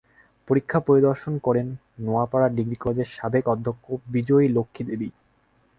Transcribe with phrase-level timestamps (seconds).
[0.47, 1.67] পরীক্ষা পরিদর্শন করেন
[1.99, 5.09] নোয়াপাড়া ডিগ্রি কলেজের সাবেক অধ্যক্ষ বিজয় লক্ষ্মী দেবী।